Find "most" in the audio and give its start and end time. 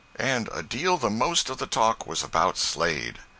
1.11-1.47